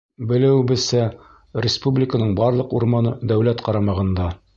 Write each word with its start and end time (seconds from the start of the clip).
Белеүебеҙсә, 0.29 1.01
республиканың 1.65 2.31
барлыҡ 2.39 2.73
урманы 2.79 3.13
дәүләт 3.33 3.63
ҡарамағында. 3.69 4.31